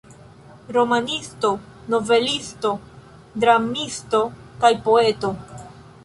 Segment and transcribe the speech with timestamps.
[0.75, 1.49] Romanisto,
[1.93, 2.71] novelisto,
[3.43, 4.23] dramisto
[4.65, 5.31] kaj poeto.